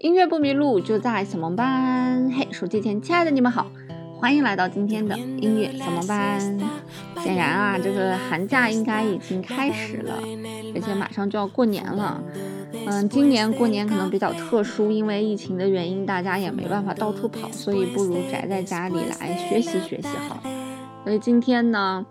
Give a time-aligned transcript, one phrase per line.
[0.00, 2.32] 音乐不迷路，就在小萌班。
[2.32, 3.70] 嘿，手机前亲爱的你们好，
[4.18, 6.40] 欢迎来到今天的音乐小萌班。
[7.22, 10.14] 显然啊，这个寒假应该已经开始了，
[10.74, 12.18] 而且马上就要过年了。
[12.86, 20.59] 嗯，今年过年可能比较特殊，因为疫情的原因，大家也没办法到处跑，所以不如宅在家里来学习学习好了。
[21.02, 22.04] 所以今天呢，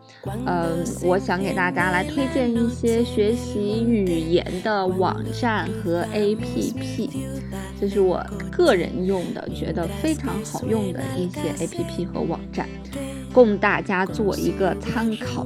[0.46, 7.10] 嗯，我想给大家来推荐一些学习语言的网站和 APP，
[7.80, 12.68] 这是我个人用的，觉得非常好用的一些 APP 和网站，
[13.32, 15.46] 供大家做一个参考。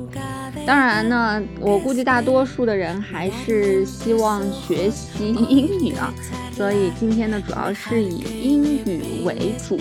[0.65, 6.13] 当然呢，我估计大多数的人还是希望学习英语啊，
[6.53, 9.77] 所以今天呢，主要是以英语为主。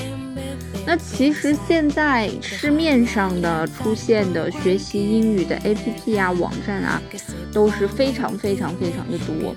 [0.84, 7.00] 那其实现在市面上的出现的学习英语的 APP 啊、网站啊，
[7.52, 9.54] 都是非常非常非常的多，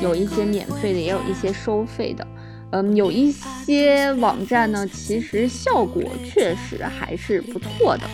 [0.00, 2.26] 有一些免费的，也有一些收费的。
[2.70, 8.04] 嗯，有一些网站呢，其实效果确实还是不错的，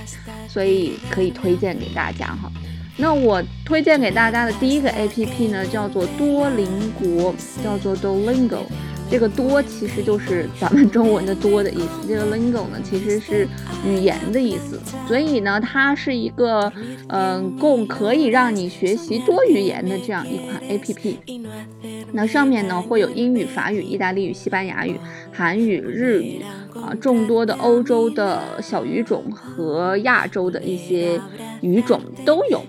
[0.48, 2.50] 所以可以推荐给大家哈。
[2.96, 8.60] 那我推荐给大家的第一个 APP 呢，叫做多邻国，叫做 Duolingo。
[9.10, 13.46] 这个多其实就是咱们中文的多的意思，这个 lingo 呢其实是
[13.86, 16.72] 语言的意思，所以呢它是一个
[17.08, 21.18] 嗯供可以让你学习多语言的这样一款 A P P。
[22.12, 24.98] 那上面呢会有英语、法语、意大利语、西班牙语、
[25.32, 26.42] 韩语、日语
[26.74, 31.20] 啊众多的欧洲的小语种和亚洲的一些
[31.60, 32.60] 语种都有。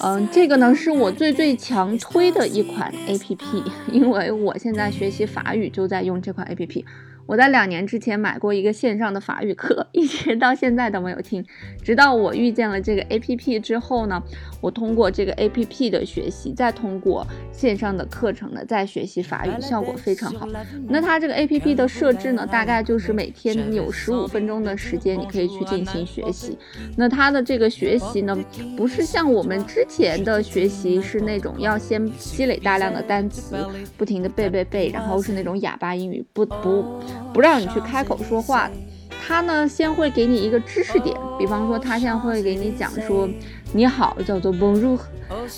[0.00, 6.84] 嗯，这个呢是我最最强推的一款 A P P，因为我现在学习法语就在用这款 A P P。
[7.26, 11.44] 我在两年之前买过一个线上的法语课，一直到现在都没有听。
[11.82, 14.22] 直到我遇见了这个 A P P 之后呢，
[14.60, 20.48] 我通过这个 A P P 的学习，再通过线上的课程呢，再学习法语，效果非常好。
[20.88, 26.56] 那它这个 A P P 的设置呢，大概就是每天有十五分钟的时间，你可以去进行学习。
[26.96, 28.36] 那它的这个学习呢，
[28.76, 33.56] 不是像我们之前的学习是那种要先积累大量的单词，
[33.96, 36.84] 不停的背背背，然后是那种哑巴英语，不不。
[37.32, 38.70] 不让你去开口说话，
[39.26, 43.28] 他呢先会给你一个知识点，比方说他现在会给你讲说
[43.72, 44.98] 你好叫做 bonjour，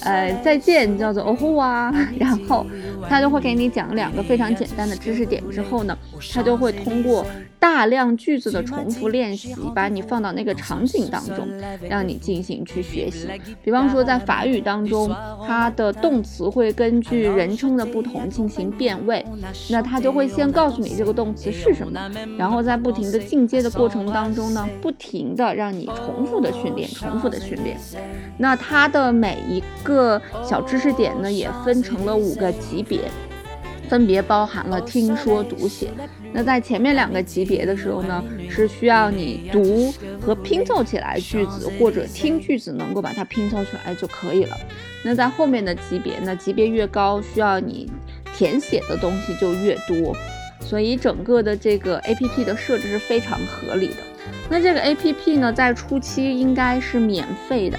[0.04, 2.64] 呃再见叫做 au revoir， 然后
[3.08, 5.96] 他就会给你讲两个非常简单的知识点之后呢，
[6.32, 7.26] 他就会通过。
[7.60, 11.48] 大量句子的重复练习，把你放到那个场景当中，
[11.88, 13.26] 让你进行去学习。
[13.64, 15.12] 比方说，在法语当中，
[15.44, 19.26] 它的动词会根据人称的不同进行变位，
[19.70, 22.00] 那他就会先告诉你这个动词是什么，
[22.38, 27.76] 然后再不停的进阶的过程当中呢，不停的让你重复的训练，重复的训练。
[28.38, 33.00] 那它的每一个小知识点呢，也分成了五个级别。
[33.88, 35.88] 分别包含了听说读写。
[36.30, 39.90] 那在前面两个级别的时候呢，是需要你读
[40.20, 44.54] 和拼凑起来句子，或者听句子能够把它拼凑出来就可以了。
[45.02, 47.90] 那在后面的级别呢，级别越高，需要你
[48.34, 50.14] 填写的东西就越多。
[50.68, 54.02] 所以整个的这个 A P P 的设置是非常合理的。
[54.50, 57.78] 那这个 A P P 呢，在初期应该是免费的。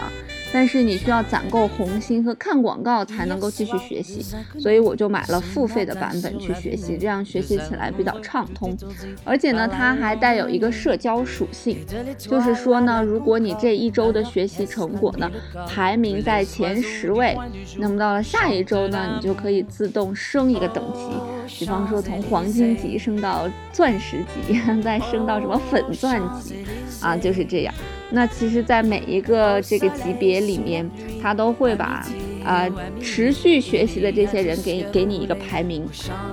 [0.52, 4.26] 但是你需要攒够红心和看广告才能够继续学习，
[4.60, 8.76] 所以我就买了付费的版本去学习，这样学习起来比较畅通。
[9.24, 11.78] 而且呢，它还带有一个社交属性，
[12.18, 15.30] 就是说呢，如果你这一周的学习成果呢
[15.68, 17.38] 排名在前十位，
[17.78, 26.56] 那么到了下一周呢，你就可以自动升一个等级，比方说从黄金级升到钻石级， 再升到什么粉钻级，
[27.02, 27.74] 啊，就是这样。
[28.12, 30.90] 那其实，在每一个这个级别里面，
[31.22, 32.04] 他都会把
[32.44, 32.68] 啊
[33.00, 35.86] 持续学习的这些人给给你一个排名，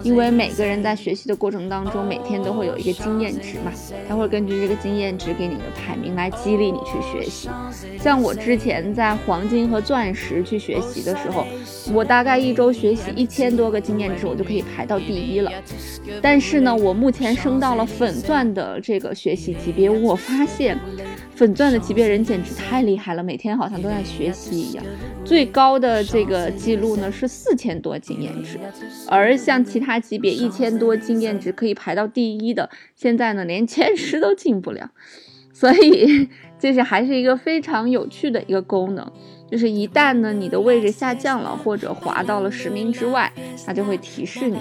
[0.02, 3.70] 因为每个人在学习的过程当中，每天都会有一个经验值嘛，
[4.08, 7.50] 他会根据这个经验值给你一个排名来激励你去学习。
[8.00, 11.46] 像我之前在黄金和钻石去学习的时候，
[11.92, 15.52] 我大概一周学习一千多个经验值，我就可以排到第一了。
[16.22, 20.78] 但是呢，我目前升到了粉钻的这个学习级别，我发现。
[21.36, 24.82] 粉钻的级别人简直太厉害了，每天好像都在学习一样。
[25.22, 28.58] 最高的这个记录呢是四千多经验值，
[29.06, 34.90] 而像其他级别一千多经验值可以排到第一的，现在呢连前十都进不了。
[35.52, 36.28] 所以
[36.58, 39.10] 这是还是一个非常有趣的一个功能，
[39.50, 43.32] 就是一旦呢你的位置下降了或者滑到了十名之外，
[43.64, 44.58] 它就会提示你，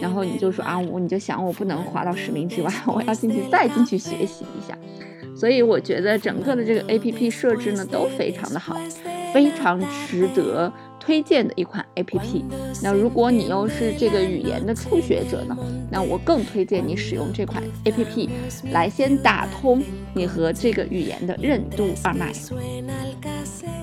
[0.00, 4.76] 然后你就说啊我你就想我不能滑到十名之外，我要进去再进去学习一下。
[5.36, 8.76] 所以我觉得整个的这个 A P P 设置呢都非常的好，
[9.32, 10.72] 非常值得。
[11.08, 12.42] 推荐的一款 APP。
[12.82, 15.56] 那如果你又是这个语言的初学者呢，
[15.90, 18.28] 那我更推荐你使用这款 APP
[18.72, 19.82] 来先打通
[20.12, 22.30] 你和这个语言的任督二脉。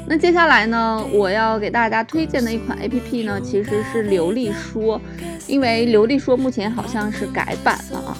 [0.05, 5.01] 那接下来呢，我要给大家推荐的一款 APP 呢，其实是流利说，
[5.47, 8.15] 因为流利说目前好像是改版了啊。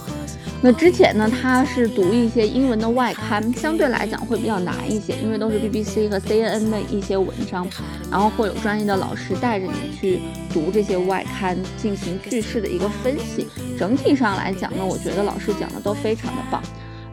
[0.65, 7.67] 那之前呢，它是读一些英文的外刊，相对来讲会比较难一些，因为都是 BBC 和 CNN 的一些文章，
[8.09, 10.19] 然后会有专业的老师带着你去
[10.51, 13.45] 读这些外刊，进行句式的一个分析。
[13.77, 16.59] 整体上来讲呢，我觉得老师讲的都非常的棒。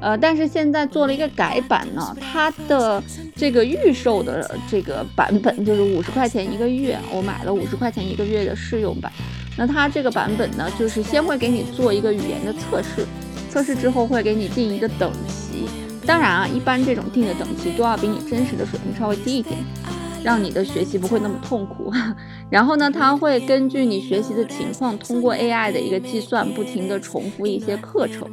[0.00, 3.04] 呃，但是现在做了一个改版呢，它的
[3.36, 9.12] 这个预售的这个版本就是五十块钱一个月，我买了五十块钱一个月的试用版。
[9.58, 13.06] 那它这个版本呢，就是先会给你做一个语言的测试，
[13.52, 15.68] 测试之后会给你定一个等级。
[16.06, 19.58] 当然啊，一般这种定的等级都要比你真实的水平稍微低一点。
[20.24, 21.92] 让你的学习不会那么痛苦，
[22.48, 28.30] 然后呢，它会根据你学习的情况，通过 AI 的一个计算，不停的重复一些课程。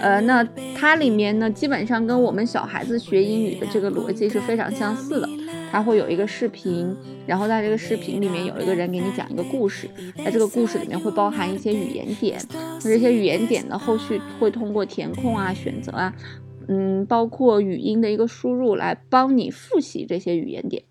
[0.00, 5.28] 呃，那它里面呢，基本上跟我们小孩子学英语的这个逻辑是非常相似的。
[5.70, 6.96] 它会有一个视频，
[7.26, 16.14] 然后在这个视频里面有一个人给你讲一个故事，在这个故事里面会包含一些语言点，那这些语言点呢，后续会通过填空啊、选择啊，
[16.68, 20.82] 嗯，包括语音的一个输入来帮你复习这些语言点。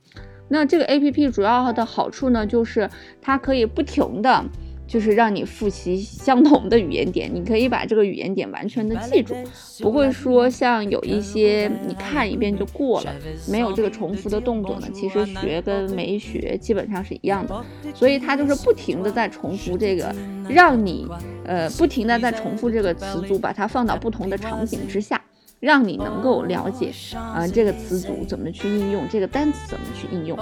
[0.47, 2.87] 那这个 A P P 主要的好处呢，就是
[3.19, 4.45] 它可以不停的，
[4.87, 9.35] 就是让你复习相同的语言点，你可以把这个语言点完全的记住，
[9.79, 13.13] 不会说像有一些你看一遍就过了，
[13.49, 20.13] 没有这个重复的动作呢，其实学跟没学基本上是一样的，所以它就是不停的在重复这个，
[20.49, 21.07] 让你
[21.45, 25.21] 呃不停的在重复这个词组，把它放到不同的场景之下。
[25.61, 30.37] 让你能够了解，啊，这个词组怎么去应用，这个单词怎么去应用。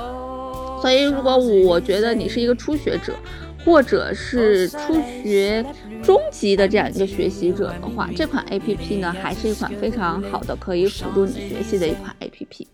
[0.81, 3.13] 所以，如果我觉得你是一个初学者，
[3.65, 5.65] 或者是初学
[6.03, 12.67] 中级的这样一个学习者的话，这款 A P P 呢，还是一款非常好的可以辅助你学习的一款 A P P。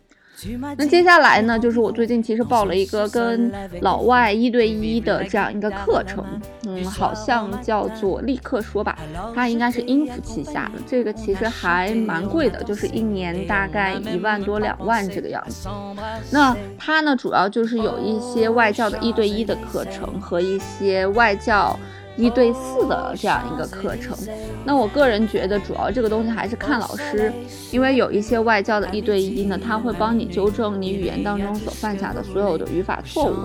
[0.78, 3.52] 那接下来呢，就是我最近其实报了一个跟
[3.82, 6.26] 老外一对一的这样一个课程，
[6.66, 8.98] 嗯，好像叫做立刻说吧，
[9.36, 15.68] 它应该是音符旗下的，这个其实还蛮贵的，就是一年大概一万多两万这个样子。
[16.32, 21.78] 那它呢，主要就是有一些外教的一对一的课程和一些外教。
[22.18, 24.18] 一对四的这样一个课程，
[24.66, 27.32] 那我个人觉得主要这个东西还是看老师，
[27.72, 33.36] 因为有一些外教的一对一呢，他会帮你纠正你语言当中所犯下的所有的语法错误。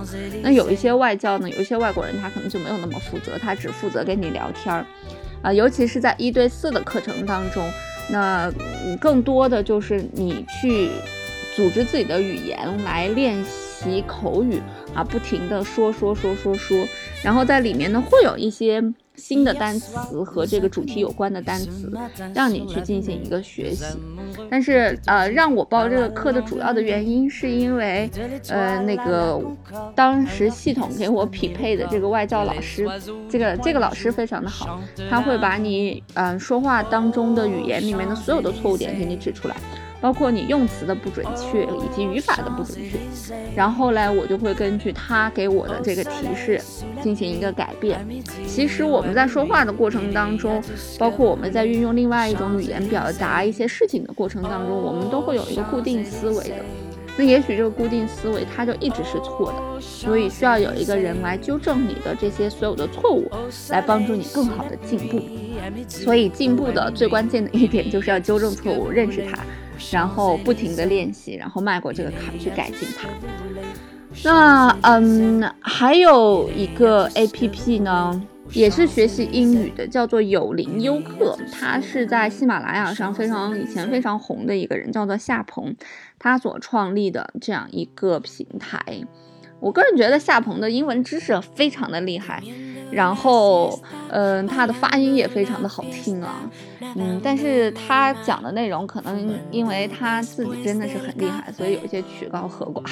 [0.42, 4.84] 那有一些外教呢，有一些外国人他可能就没有那么负责，他只负责跟你聊天儿，
[5.42, 7.64] 啊，尤其是在一对四的课程当中，
[8.10, 8.52] 那
[9.00, 10.90] 更多的就是你去
[11.54, 14.60] 组织自己的语言来练习口语。
[14.94, 16.86] 啊，不停的说说说说说，
[17.24, 18.82] 然后在里面呢会有一些
[19.16, 21.90] 新的单词和这个主题有关的单词，
[22.34, 23.84] 让你去进行一个学习。
[24.50, 28.10] 但是呃，让我报这个课的主要的原因是因为，
[28.48, 29.40] 呃，那个
[29.94, 32.86] 当时系统给我匹配的这个外教老师，
[33.28, 39.56] 这个这个老师非常的好，他会把你嗯说话当中的语言里面的所有的错误点给你指出来。
[40.00, 42.98] 包括你用词的不准确以及语法的不准确，
[43.56, 46.60] 然后来，我就会根据他给我的这个提示
[47.02, 48.06] 进行一个改变。
[48.46, 50.62] 其实我们在说话的过程当中，
[50.98, 56.56] 包括我们在运用另外一种语言表达一些事情的过程当中，我们都会有一个固定思维的。
[57.16, 63.30] 那也许这个固定思维它就一直是错的，所以需要有一个人来纠正你的这些所有的错误，
[63.70, 65.22] 来帮助你更好的进步。
[65.88, 69.38] 所以进步的最关键的一点就是要纠正错误，认识它。
[69.92, 73.08] 然后不停的练习，然后迈过这个坎去改进它。
[74.22, 81.36] 那嗯，还有一个 A P P 呢，也是学习英语的，叫做有灵优课。
[81.52, 85.74] 它是在喜马拉雅上非常以前非常红的一个人，叫做夏鹏，
[86.18, 88.80] 他所创立的这样一个平台。
[89.64, 92.42] 我个人觉得夏鹏的英文知识非常的厉害。
[92.90, 93.76] 然后，
[94.10, 96.48] 嗯，他的发音也非常的好听啊，
[96.94, 102.84] 嗯，但是他讲的内容可能因为他自己真的是很厉害，所以有一些曲高和寡。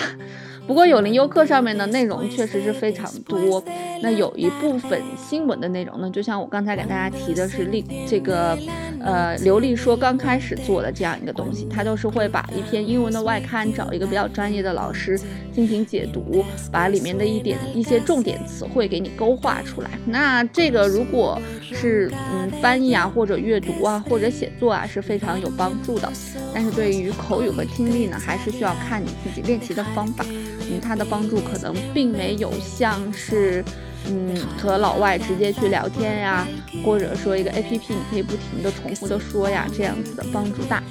[0.66, 3.62] 不过有林优课上面的内容确实是非常多，
[4.02, 8.58] 那有一部分新闻的内容呢，就像我刚才给大家提的是立这个，
[9.04, 15.18] 呃，刘丽说刚开始做的这样一个东西，他就是会把一篇英文的外刊找一个比较专业的老师
[15.52, 19.90] 进行解读，把里面的一点一些重点词汇给你勾画出来。
[20.06, 26.10] 那这个如果是嗯翻译啊，或者阅读啊，或者写作啊，是非常有帮助的。
[26.54, 30.24] 但是对于口语和听力呢，还是需要看你自己练习的方法。
[30.28, 33.64] 嗯，它的帮助可能并没有像是。
[34.08, 36.46] 嗯，和老外直接去聊天呀，
[36.84, 40.82] 或者说一个 A P P，你可以不停的重复的说呀，这样子的帮助大。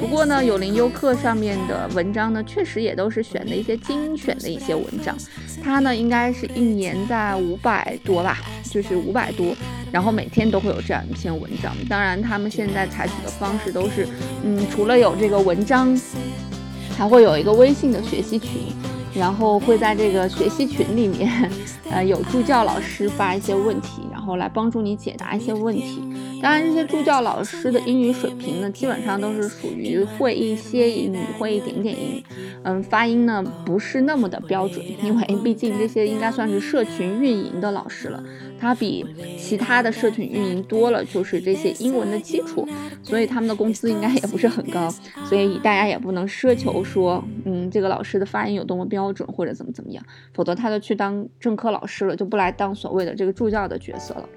[0.00, 5.16] 不过呢，有灵优课上面的文章呢，确实也都是选的一些精选的一些文章，
[5.62, 8.38] 它呢应该是一年在五百多吧，
[8.70, 9.54] 就是五百多，
[9.92, 11.74] 然后每天都会有这样一篇文章。
[11.88, 14.08] 当然，他们现在采取的方式都是，
[14.42, 15.98] 嗯，除了有这个文章，
[16.96, 18.50] 还会有一个微信的学习群。
[19.16, 21.48] 然后会在这个学习群里面，
[21.94, 26.02] 呃，有助教老师发一些问题，然后来帮助你解答一些问题。
[26.42, 32.24] 当然，这些助教老师的英语水平呢，基本上都是属于会一些英语，会一点点英语。
[32.64, 38.20] 嗯，发音呢不是那么的标准，因为毕竟这些应该算是社群运营的老师了。
[38.58, 39.04] 他比
[39.38, 42.66] 其他的社群运营多了，就是这些英文的基础，
[43.02, 44.90] 所以他们的工资应该也不是很高，
[45.26, 54.28] 所以大家也不能奢求说，嗯，这个老师的发音有多么标准或者怎么怎么样，否则他就去当正科老师了，就不来当所谓的这个助教的角色了。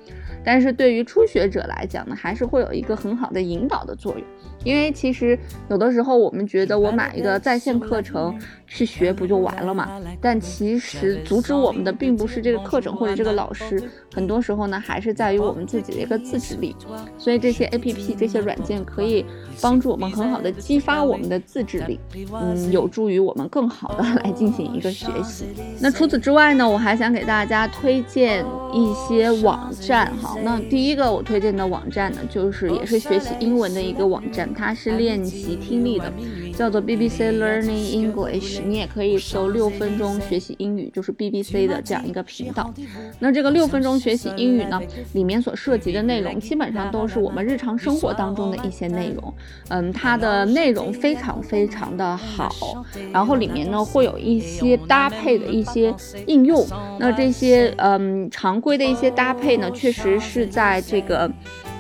[0.44, 4.22] 但是对于初学者来讲呢，还是会有一个很好的引导的作用。
[4.63, 5.38] 因为其实
[5.70, 9.88] 有的时候我们觉得我买一个在线课程去学不就完了嘛？
[10.20, 13.82] 但其实阻止我们的并不是这个课程或者这个老师，
[14.13, 16.75] 很多时候呢还是在于我们自己的一个自制力。
[17.17, 19.25] 所以这些 A P P 这些软件可以
[19.62, 22.00] 帮助我们很好的激发我们的自制力，
[22.34, 25.46] 嗯，有助于我们更好的来进行一个学习。
[25.79, 30.27] 那除此之外呢，我还想给大家推荐一些网站哈。
[30.44, 34.52] 那第一个我推荐的网站呢，就是也是学习英文的一个网站。
[34.54, 36.12] 它是练习听力的，
[36.58, 38.60] 叫做 BBC Learning English。
[38.66, 42.74] 你也可以搜“六分钟学习英语”，就是 BBC 的这样一个频道。
[43.20, 44.82] 那这个六分钟学习英语呢，
[45.14, 49.34] 里面所涉及的内容基本上都是我们日常生活当中的一些内容。
[49.70, 52.84] 嗯，它的内容非常非常的好，
[53.14, 55.94] 然后里面呢会有一些搭配的一些
[56.26, 56.66] 应用。
[57.00, 61.32] 那这些嗯常规的一些搭配呢，确实是在这个。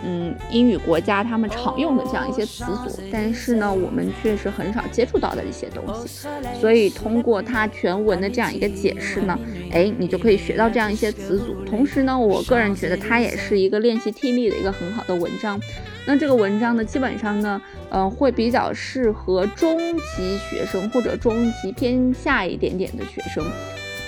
[0.03, 6.27] 嗯，英语国家他们常用的这样一些词组，但是呢，我们确实很少接触到的一些东西。
[6.59, 9.37] 所以通过它全文的这样一个解释呢，
[9.71, 11.55] 哎，你就可以学到这样一些词组。
[11.65, 15.59] 同时呢，我个人觉得它也是一个练习听力的一个很好的文章。
[16.05, 23.43] 那这个文章呢，基本上呢，呃，会比较适合中级学生或者中级偏下一点点的学生。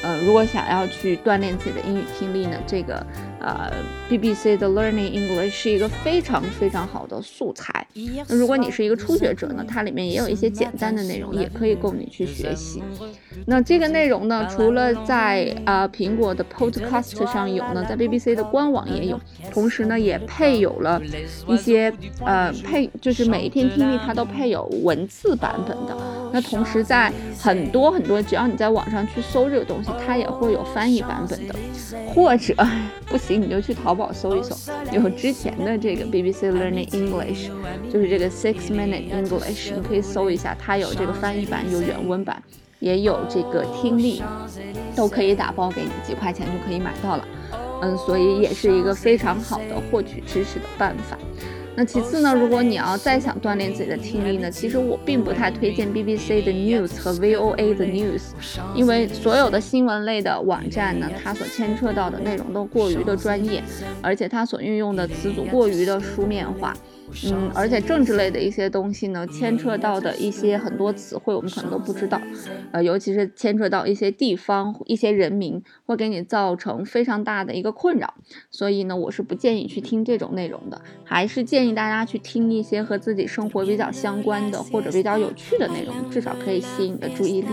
[0.02, 3.06] 呃，如果想要去锻炼自己的英语听力呢，这个
[3.40, 3.72] 呃
[4.10, 7.86] BBC 的 Learning English 是一个非常非常好的素材。
[8.28, 12.82] 那如果你是一个初学者呢，它里面也有一些简单的内容，也可以供你去学习。
[13.46, 19.20] 那这个内容呢，除了在呃苹果的 Podcast 上有呢，在 BBC 的官网也有，
[19.52, 21.02] 同时呢也配有了
[21.48, 21.94] 一些
[22.26, 25.98] 呃配，就是每一篇听力它都配有文字版本的。
[26.32, 31.56] 那同时在很多很多，只要你在网上去搜这个东西，它也会有翻译版本的，
[32.08, 32.56] 或者
[33.06, 34.56] 不行你就去淘宝搜一搜，
[34.92, 37.50] 有之前的这个 BBC Learning English，
[37.92, 42.42] 就是这个 Six Minute English，你可以搜一下，它有这个翻译版，有原文版。
[42.80, 44.24] 也有这个听力，
[44.96, 47.28] 都可以打包给你，几块钱就可以买到了。
[47.82, 51.18] 嗯，所以也是一个非常好的获取知识的办法。
[51.80, 58.22] 那其次呢，如果你要再想锻炼自己的听力呢，其实我并不太推荐 BBC 的 News 和 VOA 的 News，
[58.76, 63.64] 因为所有的新闻类的网站呢，它所牵扯到的内容都过于的专业，
[64.02, 66.76] 而且它所运用的词组过于的书面化。
[67.26, 72.22] 嗯，而且政治类的一些东西呢，牵扯到的一些很多词汇，我们可能都不知道。
[72.72, 78.14] 呃，尤其是牵扯到一些地方、一些人民，会给你造成非常大的一个困扰。
[78.52, 87.50] 所以呢，我是不建议去听这种内容的，还是建议大家去听一些和自己生活比较相关的或者比较有趣的内容，至少可以吸引你的注意力。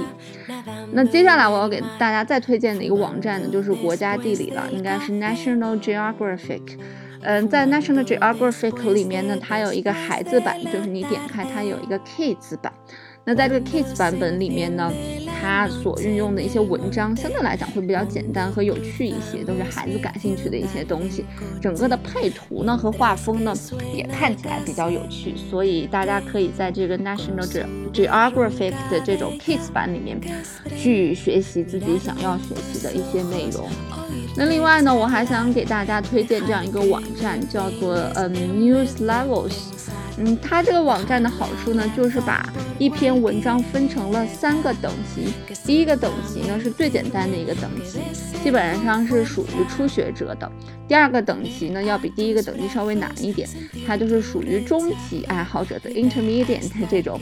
[0.93, 6.79] 那接下来我要给大家再推荐的一个网站呢，就是国家地理了，应该是 National Geographic。
[7.23, 12.73] 嗯，在 National Geographic 里面呢，它有一个孩子版，就是你点开它有一个 Kids 版。
[13.29, 14.89] 那在这个 Kids 版本里面呢，
[15.41, 21.25] 它所运用的一些文章相对来讲会比较简单和有趣一些，都是孩子感兴趣的一些东西。
[21.61, 23.53] 整个的配图呢和画风呢
[23.93, 27.45] 也看起来比较有趣，所以大家可以在这个 National
[27.93, 30.21] Geographic 的这种 Kids 版里面
[30.77, 33.69] 去学习自己想要学习的一些内容。
[34.37, 39.76] 那另外呢，我还想给大家推荐这样一个网站，叫做嗯 News Levels。
[40.19, 45.33] 嗯，它这个网站的好处呢，就是把一篇文章分成了三个等级。
[45.65, 47.99] 第一个等级呢是最简单的一个等级，
[48.43, 50.51] 基本上是属于初学者的。
[50.89, 53.49] 第二个等级呢要比第一个等级稍微难一点，
[53.87, 57.21] 它就是属于中级爱好者的 intermediate 这种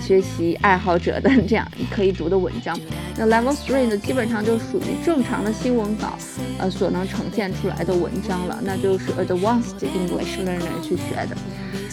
[0.00, 2.78] 学习爱好者的这样可以读的文章。
[3.16, 6.16] 那 level three 呢基本上就属于正常的新闻稿
[6.58, 11.36] 呃所能呈现出来的文章了，那就是 advanced English learner 去学的。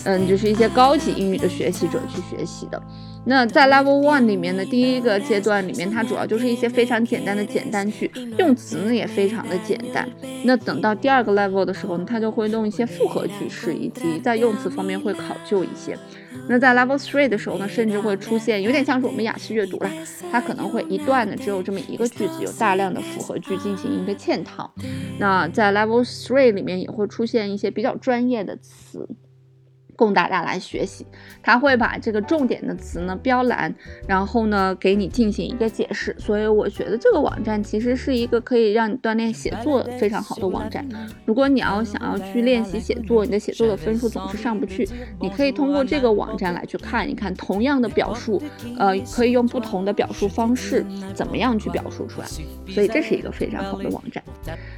[0.05, 2.81] 嗯，就是一些高级英语的学习者去学习的。
[3.25, 10.07] 那在 Level One 里面的第一个阶段里面，它主要就是一些非常简单的简单句，用词呢也非常的简单。
[10.45, 15.97] 那等到第二个 Level 的时候呢，它就会用一些复合句式，以及在用词方面会考究一些。
[16.47, 19.91] 那在 Level Three 的时候呢，甚至会出现有点像是我们雅思阅读啦，
[20.31, 24.71] 它可能会一段呢只有这么一个句子，有大量的复合句进行一个嵌套。
[25.19, 29.07] 那在 Level Three 里面也会出现一些比较专业的词。
[29.99, 31.05] 供大家来学习，
[31.43, 33.75] 他会把这个重点的词呢标蓝，
[34.07, 36.15] 然后呢给你进行一个解释。
[36.17, 40.87] 所以我觉得这个网站其实是一个可以让你锻炼写作非常好的网站。
[41.25, 44.87] 如果你要想要去练习写作，你的写作的分数总是上不去，
[45.19, 48.41] 你可以通过这个网站来去看一看同样的表述，
[48.77, 52.27] 呃，可以用不同的表述方式怎么样去表述出来。
[52.69, 54.23] 所以这是一个非常好的网站。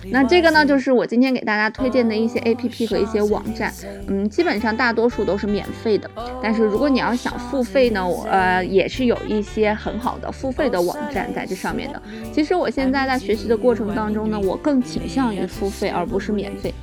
[0.06, 3.72] 那这个呢就是我今天给大家推荐的一些 APP 和一些网站。
[4.08, 5.11] 嗯，基本上大多。
[5.12, 6.10] 数都是免费的，
[6.41, 12.01] 但是如果你要想付费呢，我呃也是有一些很好的付费的网站在这上面的。
[12.34, 16.74] 其实我现在在学习的过程当中呢，我更倾向于付费而不是免费。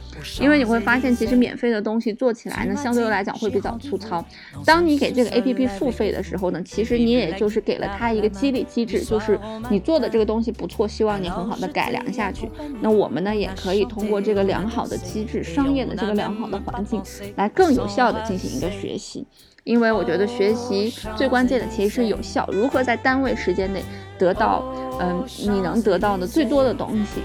[0.41, 4.25] 因为你会发现，其实免费的东西做起来呢，相对来讲会比较粗糙。
[4.65, 9.39] 当你给这个 A P P 付费的时候呢，其实你也就是给了它一个激励机制，就是
[9.71, 12.49] 你做的这个东西不错，希望你很好的改良下去。
[12.81, 17.03] 那我们呢，也可以通过这个良好的机制、商业的这个良好的环境，
[17.37, 19.27] 来更有效的进行一个学习。
[19.65, 23.83] 因为我觉得学习最关键的其实是有效，如何在单位时间内
[24.19, 24.65] 得到，
[24.99, 27.21] 嗯，你能得到的最多的东西。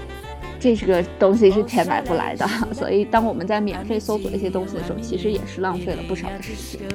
[0.64, 6.88] 这是个东西是钱买不来的， 所以当我们在免费搜索一些东西的时候，其实也是浪费了不少的时间。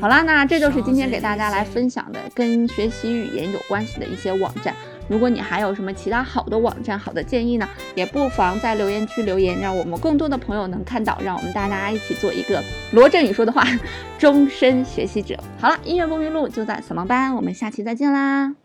[0.00, 4.74] 好啦，那这就是今天给大家来分享的跟学习语言有关系的一些网站。
[5.06, 13.62] 如果你还有什么其他好的网站、好的建议呢，也不妨在留言区留言，让我们更多的朋友能看到，让我们大家一起做一个罗振宇说的话，
[14.18, 15.36] 终身学习者。
[15.58, 18.59] 好了，音乐不迷路就在扫盲班，我们下期再见啦。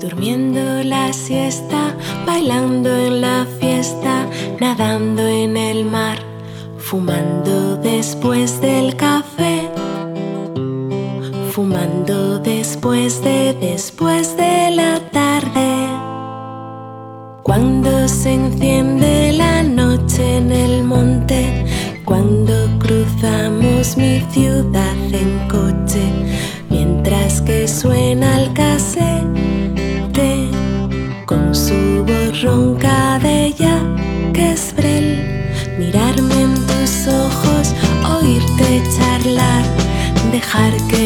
[0.00, 1.94] Durmiendo la siesta,
[2.26, 4.26] bailando en la fiesta,
[4.58, 6.18] nadando en el mar,
[6.78, 9.68] fumando después del café,
[11.52, 15.86] fumando después de después de la tarde.
[17.42, 21.66] Cuando se enciende la noche en el monte,
[22.06, 26.04] cuando cruzamos mi ciudad en coche,
[26.70, 29.19] mientras que suena el cassette
[31.52, 33.82] su voz ronca de ella
[34.32, 35.18] que es brel,
[35.78, 37.74] mirarme en tus ojos,
[38.18, 39.64] oírte charlar,
[40.30, 40.99] dejar que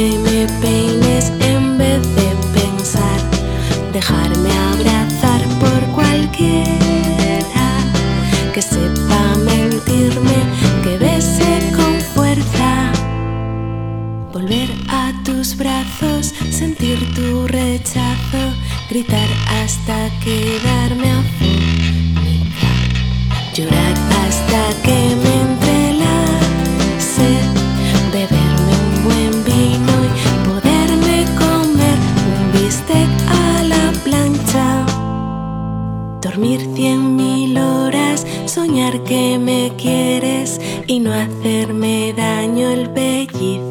[40.95, 43.65] y no hacerme daño el pellizco,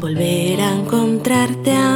[0.00, 1.89] volver a encontrarte a